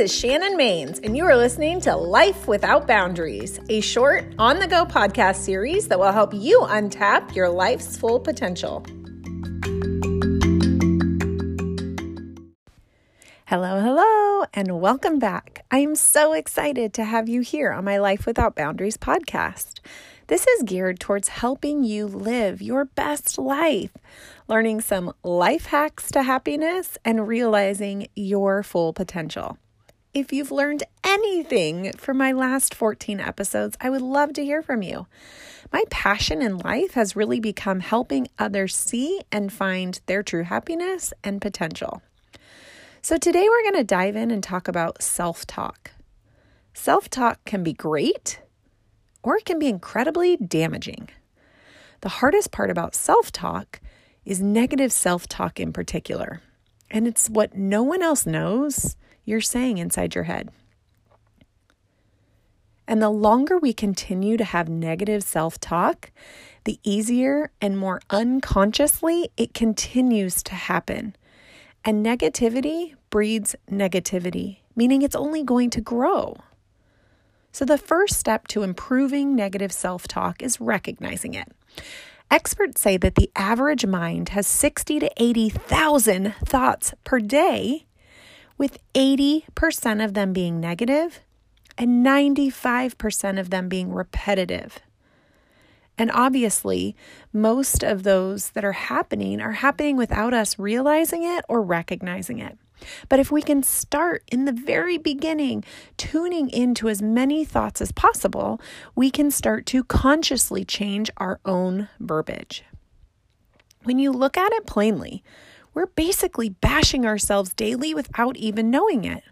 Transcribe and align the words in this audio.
is 0.00 0.16
Shannon 0.16 0.56
Mains, 0.56 0.98
and 1.00 1.14
you 1.14 1.26
are 1.26 1.36
listening 1.36 1.78
to 1.82 1.94
Life 1.94 2.48
Without 2.48 2.86
Boundaries, 2.86 3.60
a 3.68 3.82
short, 3.82 4.24
on 4.38 4.58
the 4.58 4.66
go 4.66 4.86
podcast 4.86 5.36
series 5.36 5.88
that 5.88 5.98
will 5.98 6.10
help 6.10 6.32
you 6.32 6.60
untap 6.60 7.34
your 7.34 7.50
life's 7.50 7.98
full 7.98 8.18
potential. 8.18 8.82
Hello, 13.44 13.78
hello, 13.80 14.46
and 14.54 14.80
welcome 14.80 15.18
back. 15.18 15.66
I 15.70 15.80
am 15.80 15.94
so 15.94 16.32
excited 16.32 16.94
to 16.94 17.04
have 17.04 17.28
you 17.28 17.42
here 17.42 17.70
on 17.70 17.84
my 17.84 17.98
Life 17.98 18.24
Without 18.24 18.56
Boundaries 18.56 18.96
podcast. 18.96 19.80
This 20.28 20.46
is 20.46 20.62
geared 20.62 20.98
towards 20.98 21.28
helping 21.28 21.84
you 21.84 22.06
live 22.06 22.62
your 22.62 22.86
best 22.86 23.36
life, 23.36 23.92
learning 24.48 24.80
some 24.80 25.12
life 25.22 25.66
hacks 25.66 26.10
to 26.12 26.22
happiness, 26.22 26.96
and 27.04 27.28
realizing 27.28 28.08
your 28.16 28.62
full 28.62 28.94
potential. 28.94 29.58
If 30.12 30.32
you've 30.32 30.50
learned 30.50 30.82
anything 31.04 31.92
from 31.92 32.18
my 32.18 32.32
last 32.32 32.74
14 32.74 33.20
episodes, 33.20 33.76
I 33.80 33.90
would 33.90 34.02
love 34.02 34.32
to 34.32 34.44
hear 34.44 34.60
from 34.60 34.82
you. 34.82 35.06
My 35.72 35.84
passion 35.88 36.42
in 36.42 36.58
life 36.58 36.94
has 36.94 37.14
really 37.14 37.38
become 37.38 37.78
helping 37.78 38.26
others 38.36 38.74
see 38.74 39.20
and 39.30 39.52
find 39.52 40.00
their 40.06 40.24
true 40.24 40.42
happiness 40.42 41.12
and 41.22 41.40
potential. 41.40 42.02
So, 43.02 43.18
today 43.18 43.48
we're 43.48 43.62
going 43.62 43.80
to 43.80 43.84
dive 43.84 44.16
in 44.16 44.32
and 44.32 44.42
talk 44.42 44.66
about 44.66 45.00
self 45.00 45.46
talk. 45.46 45.92
Self 46.74 47.08
talk 47.08 47.44
can 47.44 47.62
be 47.62 47.72
great 47.72 48.40
or 49.22 49.36
it 49.36 49.44
can 49.44 49.60
be 49.60 49.68
incredibly 49.68 50.36
damaging. 50.36 51.08
The 52.00 52.08
hardest 52.08 52.50
part 52.50 52.70
about 52.70 52.96
self 52.96 53.30
talk 53.30 53.80
is 54.24 54.42
negative 54.42 54.90
self 54.90 55.28
talk 55.28 55.60
in 55.60 55.72
particular. 55.72 56.42
And 56.90 57.06
it's 57.06 57.30
what 57.30 57.54
no 57.54 57.84
one 57.84 58.02
else 58.02 58.26
knows 58.26 58.96
you're 59.30 59.40
saying 59.40 59.78
inside 59.78 60.14
your 60.14 60.24
head. 60.24 60.50
And 62.86 63.00
the 63.00 63.08
longer 63.08 63.56
we 63.56 63.72
continue 63.72 64.36
to 64.36 64.44
have 64.44 64.68
negative 64.68 65.22
self 65.22 65.60
talk, 65.60 66.10
the 66.64 66.80
easier 66.82 67.52
and 67.60 67.78
more 67.78 68.00
unconsciously 68.10 69.30
it 69.36 69.54
continues 69.54 70.42
to 70.42 70.54
happen. 70.54 71.14
And 71.84 72.04
negativity 72.04 72.96
breeds 73.08 73.54
negativity, 73.70 74.58
meaning 74.74 75.02
it's 75.02 75.16
only 75.16 75.44
going 75.44 75.70
to 75.70 75.80
grow. 75.80 76.36
So, 77.52 77.64
the 77.64 77.78
first 77.78 78.18
step 78.18 78.48
to 78.48 78.62
improving 78.62 79.34
negative 79.34 79.72
self 79.72 80.08
talk 80.08 80.42
is 80.42 80.60
recognizing 80.60 81.34
it. 81.34 81.48
Experts 82.30 82.80
say 82.80 82.96
that 82.96 83.16
the 83.16 83.30
average 83.34 83.86
mind 83.86 84.30
has 84.30 84.46
60 84.46 85.00
to 85.00 85.10
80,000 85.16 86.34
thoughts 86.44 86.94
per 87.02 87.18
day, 87.18 87.86
with 88.60 88.76
80% 88.92 90.04
of 90.04 90.12
them 90.12 90.34
being 90.34 90.60
negative 90.60 91.20
and 91.78 92.04
95% 92.04 93.40
of 93.40 93.48
them 93.48 93.70
being 93.70 93.90
repetitive. 93.90 94.80
And 95.96 96.10
obviously, 96.12 96.94
most 97.32 97.82
of 97.82 98.02
those 98.02 98.50
that 98.50 98.62
are 98.62 98.72
happening 98.72 99.40
are 99.40 99.52
happening 99.52 99.96
without 99.96 100.34
us 100.34 100.58
realizing 100.58 101.24
it 101.24 101.42
or 101.48 101.62
recognizing 101.62 102.38
it. 102.38 102.58
But 103.08 103.18
if 103.18 103.32
we 103.32 103.40
can 103.40 103.62
start 103.62 104.24
in 104.30 104.44
the 104.44 104.52
very 104.52 104.98
beginning, 104.98 105.64
tuning 105.96 106.50
into 106.50 106.90
as 106.90 107.00
many 107.00 107.46
thoughts 107.46 107.80
as 107.80 107.92
possible, 107.92 108.60
we 108.94 109.10
can 109.10 109.30
start 109.30 109.64
to 109.66 109.84
consciously 109.84 110.66
change 110.66 111.10
our 111.16 111.40
own 111.46 111.88
verbiage. 111.98 112.62
When 113.84 113.98
you 113.98 114.12
look 114.12 114.36
at 114.36 114.52
it 114.52 114.66
plainly, 114.66 115.24
we're 115.74 115.86
basically 115.86 116.48
bashing 116.48 117.06
ourselves 117.06 117.54
daily 117.54 117.94
without 117.94 118.36
even 118.36 118.70
knowing 118.70 119.04
it. 119.04 119.22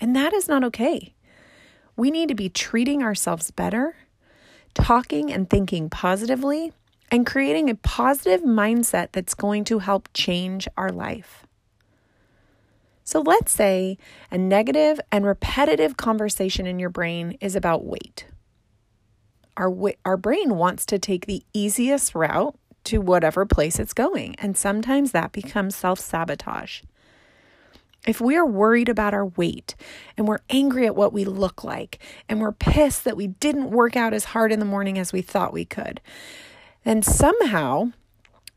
And 0.00 0.14
that 0.16 0.32
is 0.32 0.48
not 0.48 0.64
okay. 0.64 1.14
We 1.96 2.10
need 2.10 2.28
to 2.28 2.34
be 2.34 2.48
treating 2.48 3.02
ourselves 3.02 3.50
better, 3.50 3.96
talking 4.74 5.32
and 5.32 5.48
thinking 5.48 5.90
positively, 5.90 6.72
and 7.10 7.26
creating 7.26 7.68
a 7.68 7.74
positive 7.74 8.42
mindset 8.42 9.08
that's 9.12 9.34
going 9.34 9.64
to 9.64 9.80
help 9.80 10.08
change 10.14 10.68
our 10.76 10.90
life. 10.90 11.44
So 13.04 13.20
let's 13.20 13.52
say 13.52 13.98
a 14.30 14.38
negative 14.38 15.00
and 15.10 15.26
repetitive 15.26 15.96
conversation 15.96 16.66
in 16.66 16.78
your 16.78 16.90
brain 16.90 17.36
is 17.40 17.56
about 17.56 17.84
weight. 17.84 18.26
Our, 19.56 19.74
our 20.04 20.16
brain 20.16 20.56
wants 20.56 20.86
to 20.86 20.98
take 20.98 21.26
the 21.26 21.42
easiest 21.52 22.14
route 22.14 22.56
to 22.84 23.00
whatever 23.00 23.46
place 23.46 23.78
it's 23.78 23.92
going, 23.92 24.34
and 24.38 24.56
sometimes 24.56 25.12
that 25.12 25.32
becomes 25.32 25.76
self 25.76 26.00
sabotage. 26.00 26.82
If 28.06 28.20
we 28.20 28.36
are 28.36 28.46
worried 28.46 28.88
about 28.88 29.12
our 29.12 29.26
weight 29.26 29.76
and 30.16 30.26
we're 30.26 30.38
angry 30.48 30.86
at 30.86 30.96
what 30.96 31.12
we 31.12 31.26
look 31.26 31.62
like 31.62 31.98
and 32.28 32.40
we're 32.40 32.52
pissed 32.52 33.04
that 33.04 33.16
we 33.16 33.26
didn't 33.26 33.70
work 33.70 33.94
out 33.94 34.14
as 34.14 34.24
hard 34.26 34.52
in 34.52 34.58
the 34.58 34.64
morning 34.64 34.98
as 34.98 35.12
we 35.12 35.20
thought 35.20 35.52
we 35.52 35.66
could, 35.66 36.00
then 36.84 37.02
somehow 37.02 37.92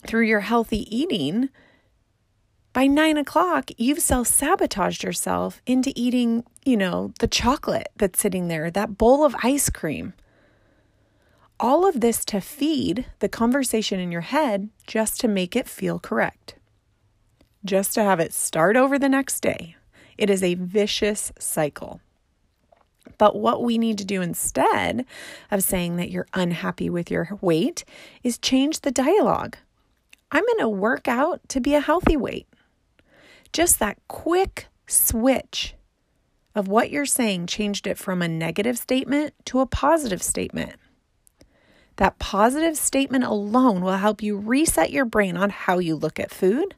through 0.08 0.26
your 0.26 0.42
healthy 0.42 0.96
eating, 0.96 1.50
by 2.72 2.88
nine 2.88 3.18
o'clock, 3.18 3.70
you've 3.78 4.00
self 4.00 4.28
sabotaged 4.28 5.04
yourself 5.04 5.62
into 5.66 5.94
eating, 5.96 6.44
you 6.66 6.76
know, 6.76 7.14
the 7.20 7.28
chocolate 7.28 7.90
that's 7.98 8.20
sitting 8.20 8.48
there, 8.48 8.72
that 8.72 8.98
bowl 8.98 9.24
of 9.24 9.36
ice 9.44 9.70
cream. 9.70 10.14
All 11.64 11.88
of 11.88 12.02
this 12.02 12.26
to 12.26 12.42
feed 12.42 13.06
the 13.20 13.30
conversation 13.30 13.98
in 13.98 14.12
your 14.12 14.20
head 14.20 14.68
just 14.86 15.22
to 15.22 15.30
make 15.30 15.56
it 15.56 15.70
feel 15.70 15.98
correct, 15.98 16.56
just 17.64 17.94
to 17.94 18.04
have 18.04 18.20
it 18.20 18.34
start 18.34 18.76
over 18.76 19.00
the 19.00 19.08
next 19.08 19.40
day. 19.40 19.78
It 20.18 20.30
is 20.30 20.44
a 20.44 20.56
vicious 20.56 21.32
cycle. 21.40 22.02
But 23.18 23.38
what 23.38 23.64
we 23.64 23.78
need 23.78 23.98
to 24.00 24.04
do 24.04 24.22
instead 24.22 25.06
of 25.52 25.64
saying 25.64 25.96
that 25.96 26.12
you're 26.12 26.28
unhappy 26.34 26.90
with 26.90 27.10
your 27.10 27.38
weight 27.40 27.86
is 28.24 28.38
change 28.38 28.82
the 28.82 28.92
dialogue. 28.92 29.56
I'm 30.34 30.44
going 30.44 30.60
to 30.60 30.68
work 30.68 31.08
out 31.08 31.48
to 31.48 31.62
be 31.62 31.76
a 31.76 31.80
healthy 31.80 32.18
weight. 32.18 32.50
Just 33.54 33.80
that 33.80 34.00
quick 34.10 34.68
switch 34.86 35.76
of 36.56 36.68
what 36.68 36.92
you're 36.92 37.06
saying 37.06 37.48
changed 37.48 37.88
it 37.88 37.98
from 37.98 38.22
a 38.22 38.28
negative 38.28 38.78
statement 38.78 39.34
to 39.46 39.62
a 39.62 39.66
positive 39.66 40.22
statement. 40.22 40.74
That 41.98 42.18
positive 42.20 42.76
statement 42.78 43.24
alone 43.24 43.82
will 43.82 43.98
help 43.98 44.24
you 44.24 44.38
reset 44.38 44.92
your 44.92 45.06
brain 45.06 45.38
on 45.38 45.50
how 45.52 45.78
you 45.80 45.96
look 45.96 46.20
at 46.20 46.32
food, 46.32 46.76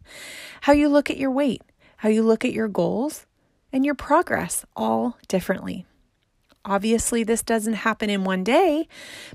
how 0.61 0.73
you 0.73 0.89
look 0.89 1.09
at 1.09 1.17
your 1.17 1.31
weight, 1.31 1.61
how 1.97 2.09
you 2.09 2.21
look 2.21 2.43
at 2.43 2.53
your 2.53 2.67
goals, 2.67 3.25
and 3.71 3.85
your 3.85 3.95
progress 3.95 4.65
all 4.75 5.17
differently. 5.27 5.85
Obviously, 6.65 7.23
this 7.23 7.43
doesn't 7.43 7.73
happen 7.73 8.09
in 8.09 8.23
one 8.23 8.43
day, 8.43 8.87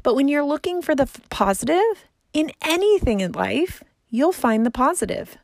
but 0.03 0.15
when 0.15 0.29
you're 0.29 0.45
looking 0.45 0.83
for 0.83 0.95
the 0.95 1.09
positive 1.31 2.09
in 2.33 2.51
anything 2.63 3.21
in 3.21 3.33
life, 3.33 3.83
you'll 4.11 4.33
find 4.33 4.67
the 4.67 4.71
positive. 4.71 5.39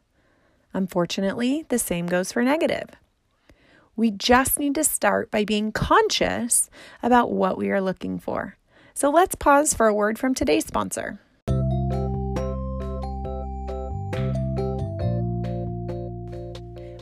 Unfortunately, 0.74 1.64
the 1.68 1.78
same 1.78 2.06
goes 2.06 2.32
for 2.32 2.42
negative. 2.42 2.90
We 3.94 4.10
just 4.10 4.58
need 4.58 4.74
to 4.74 4.84
start 4.84 5.30
by 5.30 5.44
being 5.44 5.72
conscious 5.72 6.68
about 7.02 7.32
what 7.32 7.56
we 7.56 7.70
are 7.70 7.80
looking 7.80 8.18
for. 8.18 8.56
So 8.96 9.10
let's 9.10 9.34
pause 9.34 9.74
for 9.74 9.88
a 9.88 9.92
word 9.92 10.18
from 10.18 10.32
today's 10.32 10.64
sponsor. 10.64 11.20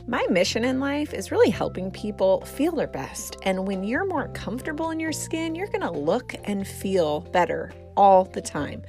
My 0.05 0.25
mission 0.29 0.65
in 0.65 0.81
life 0.81 1.13
is 1.13 1.31
really 1.31 1.49
helping 1.49 1.91
people 1.91 2.41
feel 2.41 2.73
their 2.73 2.87
best. 2.87 3.37
And 3.43 3.65
when 3.65 3.85
you're 3.85 4.05
more 4.05 4.27
comfortable 4.33 4.91
in 4.91 4.99
your 4.99 5.13
skin, 5.13 5.55
you're 5.55 5.67
going 5.67 5.79
to 5.79 5.91
look 5.91 6.35
and 6.43 6.67
feel 6.67 7.21
better 7.21 7.71
all 7.95 8.25
the 8.25 8.41
time. 8.41 8.83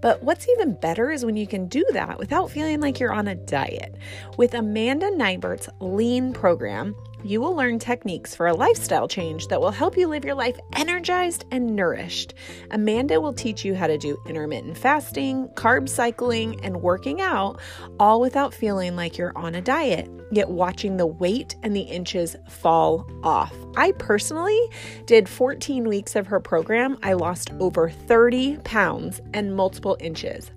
But 0.00 0.22
what's 0.22 0.48
even 0.48 0.74
better 0.74 1.10
is 1.10 1.24
when 1.24 1.36
you 1.36 1.48
can 1.48 1.66
do 1.66 1.84
that 1.90 2.20
without 2.20 2.48
feeling 2.48 2.80
like 2.80 3.00
you're 3.00 3.12
on 3.12 3.26
a 3.26 3.34
diet. 3.34 3.96
With 4.38 4.54
Amanda 4.54 5.10
Nighbert's 5.16 5.68
Lean 5.80 6.32
program, 6.32 6.94
you 7.24 7.40
will 7.40 7.54
learn 7.54 7.78
techniques 7.78 8.34
for 8.34 8.46
a 8.46 8.54
lifestyle 8.54 9.06
change 9.06 9.48
that 9.48 9.60
will 9.60 9.70
help 9.70 9.96
you 9.96 10.08
live 10.08 10.24
your 10.24 10.34
life 10.34 10.58
energized 10.74 11.44
and 11.50 11.76
nourished. 11.76 12.34
Amanda 12.70 13.20
will 13.20 13.32
teach 13.32 13.64
you 13.64 13.74
how 13.74 13.86
to 13.86 13.98
do 13.98 14.20
intermittent 14.26 14.76
fasting, 14.76 15.48
carb 15.54 15.88
cycling, 15.88 16.62
and 16.64 16.82
working 16.82 17.20
out, 17.20 17.60
all 18.00 18.20
without 18.20 18.54
feeling 18.54 18.96
like 18.96 19.18
you're 19.18 19.36
on 19.36 19.54
a 19.54 19.60
diet, 19.60 20.10
yet 20.30 20.50
watching 20.50 20.96
the 20.96 21.06
weight 21.06 21.56
and 21.62 21.76
the 21.76 21.80
inches 21.80 22.36
fall 22.48 23.08
off. 23.22 23.54
I 23.76 23.92
personally 23.92 24.60
did 25.06 25.28
14 25.28 25.88
weeks 25.88 26.16
of 26.16 26.26
her 26.26 26.40
program. 26.40 26.98
I 27.02 27.12
lost 27.12 27.50
over 27.60 27.90
30 27.90 28.58
pounds 28.58 29.20
and 29.32 29.54
multiple 29.54 29.96
inches. 30.00 30.50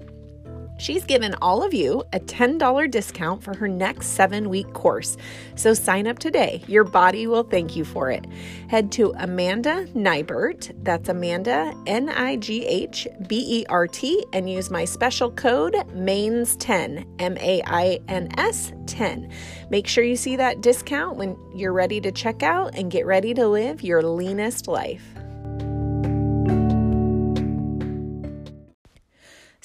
She's 0.77 1.05
given 1.05 1.35
all 1.41 1.63
of 1.63 1.73
you 1.73 2.03
a 2.11 2.19
$10 2.19 2.91
discount 2.91 3.41
for 3.41 3.55
her 3.55 3.67
next 3.67 4.07
seven 4.07 4.49
week 4.49 4.73
course. 4.73 5.15
So 5.55 5.73
sign 5.73 6.05
up 6.05 6.19
today. 6.19 6.63
Your 6.67 6.83
body 6.83 7.27
will 7.27 7.43
thank 7.43 7.75
you 7.75 7.85
for 7.85 8.11
it. 8.11 8.25
Head 8.69 8.91
to 8.93 9.13
Amanda 9.17 9.87
Nighbert, 9.95 10.73
that's 10.83 11.09
Amanda 11.09 11.73
N 11.87 12.09
I 12.09 12.35
G 12.37 12.65
H 12.65 13.07
B 13.27 13.61
E 13.61 13.65
R 13.69 13.87
T, 13.87 14.25
and 14.33 14.49
use 14.49 14.69
my 14.69 14.85
special 14.85 15.31
code 15.31 15.73
MAINS10, 15.93 17.05
M 17.19 17.37
A 17.37 17.61
I 17.65 17.99
N 18.07 18.29
S 18.37 18.73
10. 18.87 19.31
Make 19.69 19.87
sure 19.87 20.03
you 20.03 20.15
see 20.15 20.35
that 20.35 20.61
discount 20.61 21.17
when 21.17 21.37
you're 21.55 21.73
ready 21.73 22.01
to 22.01 22.11
check 22.11 22.43
out 22.43 22.75
and 22.75 22.91
get 22.91 23.05
ready 23.05 23.33
to 23.33 23.47
live 23.47 23.81
your 23.81 24.03
leanest 24.03 24.67
life. 24.67 25.03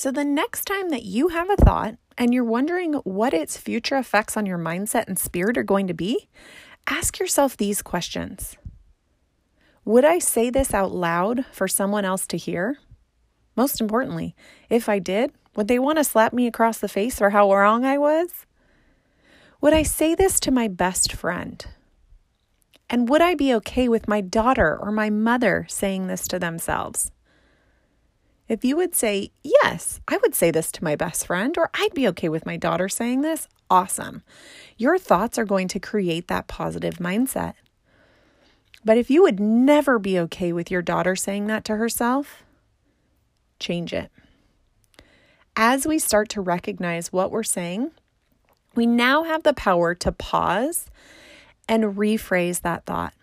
So, 0.00 0.10
the 0.10 0.24
next 0.24 0.64
time 0.64 0.88
that 0.88 1.04
you 1.04 1.28
have 1.28 1.50
a 1.50 1.56
thought 1.56 1.96
and 2.16 2.32
you're 2.32 2.42
wondering 2.42 2.94
what 3.04 3.34
its 3.34 3.58
future 3.58 3.98
effects 3.98 4.34
on 4.34 4.46
your 4.46 4.56
mindset 4.56 5.08
and 5.08 5.18
spirit 5.18 5.58
are 5.58 5.62
going 5.62 5.88
to 5.88 5.92
be, 5.92 6.26
ask 6.86 7.18
yourself 7.18 7.54
these 7.54 7.82
questions 7.82 8.56
Would 9.84 10.06
I 10.06 10.18
say 10.18 10.48
this 10.48 10.72
out 10.72 10.92
loud 10.92 11.44
for 11.52 11.68
someone 11.68 12.06
else 12.06 12.26
to 12.28 12.38
hear? 12.38 12.78
Most 13.56 13.78
importantly, 13.78 14.34
if 14.70 14.88
I 14.88 15.00
did, 15.00 15.32
would 15.54 15.68
they 15.68 15.78
want 15.78 15.98
to 15.98 16.04
slap 16.04 16.32
me 16.32 16.46
across 16.46 16.78
the 16.78 16.88
face 16.88 17.18
for 17.18 17.28
how 17.28 17.52
wrong 17.52 17.84
I 17.84 17.98
was? 17.98 18.46
Would 19.60 19.74
I 19.74 19.82
say 19.82 20.14
this 20.14 20.40
to 20.40 20.50
my 20.50 20.66
best 20.66 21.12
friend? 21.12 21.62
And 22.88 23.06
would 23.10 23.20
I 23.20 23.34
be 23.34 23.52
okay 23.56 23.86
with 23.86 24.08
my 24.08 24.22
daughter 24.22 24.78
or 24.80 24.92
my 24.92 25.10
mother 25.10 25.66
saying 25.68 26.06
this 26.06 26.26
to 26.28 26.38
themselves? 26.38 27.12
If 28.50 28.64
you 28.64 28.74
would 28.74 28.96
say, 28.96 29.30
Yes, 29.44 30.00
I 30.08 30.16
would 30.16 30.34
say 30.34 30.50
this 30.50 30.72
to 30.72 30.82
my 30.82 30.96
best 30.96 31.24
friend, 31.24 31.56
or 31.56 31.70
I'd 31.72 31.94
be 31.94 32.08
okay 32.08 32.28
with 32.28 32.44
my 32.44 32.56
daughter 32.56 32.88
saying 32.88 33.20
this, 33.20 33.46
awesome. 33.70 34.24
Your 34.76 34.98
thoughts 34.98 35.38
are 35.38 35.44
going 35.44 35.68
to 35.68 35.78
create 35.78 36.26
that 36.26 36.48
positive 36.48 36.94
mindset. 36.94 37.54
But 38.84 38.98
if 38.98 39.08
you 39.08 39.22
would 39.22 39.38
never 39.38 40.00
be 40.00 40.18
okay 40.18 40.52
with 40.52 40.68
your 40.68 40.82
daughter 40.82 41.14
saying 41.14 41.46
that 41.46 41.64
to 41.66 41.76
herself, 41.76 42.42
change 43.60 43.92
it. 43.92 44.10
As 45.54 45.86
we 45.86 46.00
start 46.00 46.28
to 46.30 46.40
recognize 46.40 47.12
what 47.12 47.30
we're 47.30 47.44
saying, 47.44 47.92
we 48.74 48.84
now 48.84 49.22
have 49.22 49.44
the 49.44 49.54
power 49.54 49.94
to 49.94 50.10
pause 50.10 50.90
and 51.68 51.96
rephrase 51.96 52.62
that 52.62 52.84
thought, 52.84 53.14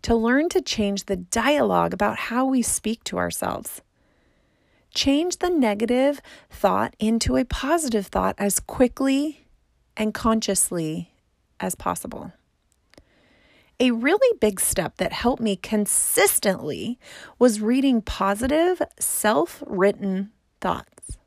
to 0.00 0.14
learn 0.14 0.48
to 0.48 0.62
change 0.62 1.04
the 1.04 1.16
dialogue 1.16 1.92
about 1.92 2.16
how 2.16 2.46
we 2.46 2.62
speak 2.62 3.04
to 3.04 3.18
ourselves. 3.18 3.82
Change 4.96 5.40
the 5.40 5.50
negative 5.50 6.22
thought 6.48 6.96
into 6.98 7.36
a 7.36 7.44
positive 7.44 8.06
thought 8.06 8.34
as 8.38 8.58
quickly 8.58 9.44
and 9.94 10.14
consciously 10.14 11.12
as 11.60 11.74
possible. 11.74 12.32
A 13.78 13.90
really 13.90 14.38
big 14.38 14.58
step 14.58 14.96
that 14.96 15.12
helped 15.12 15.42
me 15.42 15.54
consistently 15.54 16.98
was 17.38 17.60
reading 17.60 18.00
positive, 18.00 18.80
self 18.98 19.62
written 19.66 20.30
thoughts. 20.62 21.18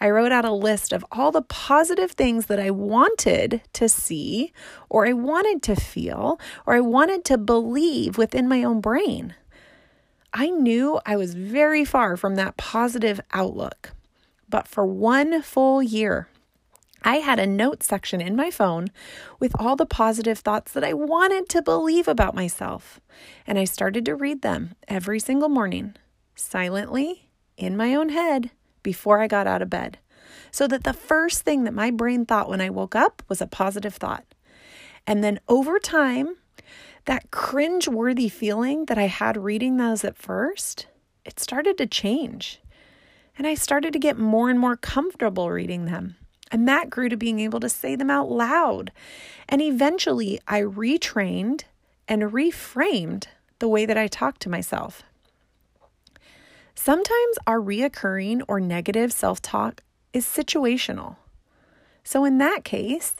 I 0.00 0.10
wrote 0.10 0.32
out 0.32 0.44
a 0.44 0.50
list 0.50 0.92
of 0.92 1.06
all 1.12 1.30
the 1.30 1.42
positive 1.42 2.10
things 2.10 2.46
that 2.46 2.58
I 2.58 2.72
wanted 2.72 3.62
to 3.74 3.88
see, 3.88 4.52
or 4.88 5.06
I 5.06 5.12
wanted 5.12 5.62
to 5.62 5.76
feel, 5.76 6.40
or 6.66 6.74
I 6.74 6.80
wanted 6.80 7.24
to 7.26 7.38
believe 7.38 8.18
within 8.18 8.48
my 8.48 8.64
own 8.64 8.80
brain. 8.80 9.36
I 10.32 10.50
knew 10.50 11.00
I 11.04 11.16
was 11.16 11.34
very 11.34 11.84
far 11.84 12.16
from 12.16 12.36
that 12.36 12.56
positive 12.56 13.20
outlook. 13.32 13.92
But 14.48 14.68
for 14.68 14.86
one 14.86 15.42
full 15.42 15.82
year, 15.82 16.28
I 17.02 17.16
had 17.16 17.38
a 17.38 17.46
note 17.46 17.82
section 17.82 18.20
in 18.20 18.36
my 18.36 18.50
phone 18.50 18.88
with 19.38 19.58
all 19.58 19.74
the 19.74 19.86
positive 19.86 20.38
thoughts 20.38 20.72
that 20.72 20.84
I 20.84 20.92
wanted 20.92 21.48
to 21.48 21.62
believe 21.62 22.06
about 22.06 22.34
myself. 22.34 23.00
And 23.46 23.58
I 23.58 23.64
started 23.64 24.04
to 24.04 24.14
read 24.14 24.42
them 24.42 24.74
every 24.86 25.18
single 25.18 25.48
morning, 25.48 25.94
silently, 26.34 27.30
in 27.56 27.76
my 27.76 27.94
own 27.94 28.10
head, 28.10 28.50
before 28.82 29.20
I 29.20 29.28
got 29.28 29.46
out 29.46 29.62
of 29.62 29.70
bed. 29.70 29.98
So 30.50 30.66
that 30.68 30.84
the 30.84 30.92
first 30.92 31.42
thing 31.42 31.64
that 31.64 31.74
my 31.74 31.90
brain 31.90 32.26
thought 32.26 32.48
when 32.48 32.60
I 32.60 32.70
woke 32.70 32.94
up 32.94 33.22
was 33.28 33.40
a 33.40 33.46
positive 33.46 33.94
thought. 33.94 34.24
And 35.06 35.24
then 35.24 35.40
over 35.48 35.78
time, 35.78 36.36
that 37.04 37.30
cringe-worthy 37.30 38.28
feeling 38.28 38.86
that 38.86 38.98
I 38.98 39.06
had 39.06 39.36
reading 39.36 39.76
those 39.76 40.04
at 40.04 40.16
first, 40.16 40.86
it 41.24 41.40
started 41.40 41.78
to 41.78 41.86
change. 41.86 42.60
And 43.36 43.46
I 43.46 43.54
started 43.54 43.92
to 43.92 43.98
get 43.98 44.18
more 44.18 44.50
and 44.50 44.58
more 44.58 44.76
comfortable 44.76 45.50
reading 45.50 45.86
them. 45.86 46.16
And 46.52 46.66
that 46.68 46.90
grew 46.90 47.08
to 47.08 47.16
being 47.16 47.40
able 47.40 47.60
to 47.60 47.68
say 47.68 47.96
them 47.96 48.10
out 48.10 48.30
loud. 48.30 48.90
And 49.48 49.62
eventually, 49.62 50.40
I 50.48 50.62
retrained 50.62 51.62
and 52.08 52.22
reframed 52.22 53.24
the 53.60 53.68
way 53.68 53.86
that 53.86 53.96
I 53.96 54.08
talk 54.08 54.38
to 54.40 54.48
myself. 54.48 55.02
Sometimes 56.74 57.38
our 57.46 57.60
reoccurring 57.60 58.42
or 58.48 58.58
negative 58.58 59.12
self 59.12 59.40
talk 59.40 59.82
is 60.12 60.26
situational. 60.26 61.16
So, 62.10 62.24
in 62.24 62.38
that 62.38 62.64
case, 62.64 63.14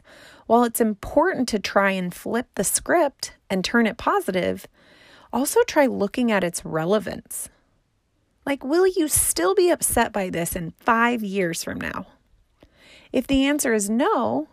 while 0.49 0.65
it's 0.65 0.81
important 0.81 1.49
to 1.51 1.61
try 1.61 1.93
and 1.93 2.13
flip 2.13 2.49
the 2.57 2.65
script 2.65 3.35
and 3.49 3.65
turn 3.65 3.87
it 3.87 3.97
positive, 3.97 4.67
also 5.33 5.63
try 5.63 5.87
looking 5.87 6.33
at 6.33 6.43
its 6.43 6.65
relevance. 6.65 7.49
Like, 8.45 8.65
will 8.65 8.89
you 8.89 9.07
still 9.07 9.55
be 9.55 9.71
upset 9.71 10.13
by 10.13 10.29
this 10.29 10.57
in 10.57 10.73
five 10.81 11.23
years 11.23 11.63
from 11.63 11.81
now? 11.81 12.09
If 13.13 13.29
the 13.29 13.47
answer 13.47 13.75
is 13.75 13.89
no, 13.89 14.49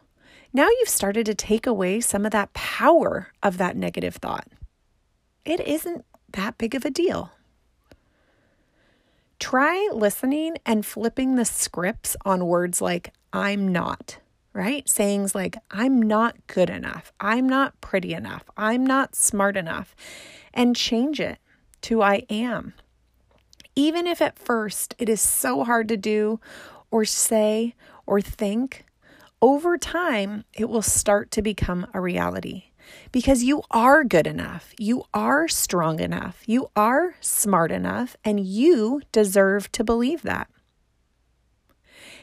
now 0.54 0.68
you've 0.68 0.88
started 0.88 1.26
to 1.26 1.34
take 1.34 1.66
away 1.66 2.00
some 2.00 2.24
of 2.24 2.32
that 2.32 2.54
power 2.54 3.32
of 3.42 3.58
that 3.58 3.76
negative 3.76 4.18
thought. 4.18 4.48
It 5.46 5.62
isn't 5.62 6.06
that 6.34 6.60
big 6.60 6.76
of 6.76 6.86
a 6.86 6.92
deal. 6.92 7.32
Try 9.40 9.90
listening 9.92 10.58
and 10.64 10.86
flipping 10.86 11.38
the 11.38 11.46
scripts 11.46 12.16
on 12.24 12.46
words 12.46 12.82
like, 12.82 13.16
I'm 13.34 13.68
not 13.70 14.20
right? 14.58 14.90
Sayings 14.90 15.36
like, 15.36 15.56
I'm 15.70 16.02
not 16.02 16.36
good 16.48 16.72
enough, 16.72 17.14
I'm 17.20 17.48
not 17.48 17.80
pretty 17.80 18.16
enough, 18.16 18.44
I'm 18.58 18.84
not 18.84 19.16
smart 19.16 19.56
enough, 19.56 19.96
and 20.52 20.76
change 20.76 21.20
it 21.20 21.38
to 21.82 22.02
I 22.02 22.26
am. 22.28 22.74
Even 23.76 24.08
if 24.08 24.20
at 24.20 24.40
first 24.40 24.96
it 24.98 25.10
is 25.10 25.22
so 25.22 25.64
hard 25.64 25.88
to 25.90 25.96
do 25.96 26.40
or 26.90 27.06
say 27.06 27.76
or 28.08 28.20
think, 28.20 28.84
over 29.44 29.78
time 29.78 30.44
it 30.56 30.68
will 30.68 30.82
start 30.82 31.30
to 31.32 31.44
become 31.44 31.86
a 31.94 32.02
reality 32.02 32.72
because 33.12 33.44
you 33.44 33.62
are 33.70 34.04
good 34.04 34.26
enough, 34.26 34.74
you 34.80 35.04
are 35.14 35.48
strong 35.48 36.00
enough, 36.00 36.42
you 36.48 36.68
are 36.76 37.14
smart 37.22 37.72
enough, 37.72 38.16
and 38.26 38.40
you 38.40 39.02
deserve 39.12 39.72
to 39.74 39.84
believe 39.84 40.24
that. 40.24 40.50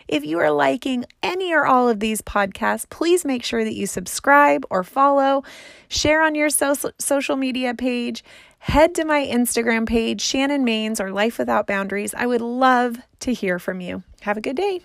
If 0.09 0.25
you 0.25 0.39
are 0.39 0.51
liking 0.51 1.05
any 1.23 1.53
or 1.53 1.67
all 1.67 1.89
of 1.89 2.01
these 2.01 2.23
podcasts, 2.23 2.89
please 2.89 3.25
make 3.25 3.45
sure 3.45 3.65
that 3.65 3.75
you 3.75 3.87
subscribe 3.87 4.65
or 4.71 4.85
follow, 4.85 5.45
share 5.89 6.23
on 6.23 6.35
your 6.35 6.51
so- 6.51 6.91
social 6.99 7.37
media 7.37 7.75
page, 7.75 8.25
head 8.59 8.95
to 8.95 9.05
my 9.05 9.27
Instagram 9.27 9.87
page, 9.87 10.21
Shannon 10.21 10.65
Mains 10.65 11.01
or 11.01 11.11
Life 11.11 11.39
Without 11.39 11.67
Boundaries. 11.67 12.15
I 12.15 12.27
would 12.27 12.41
love 12.41 12.99
to 13.21 13.33
hear 13.33 13.59
from 13.59 13.81
you. 13.81 14.03
Have 14.23 14.37
a 14.37 14.41
good 14.41 14.57
day. 14.57 14.83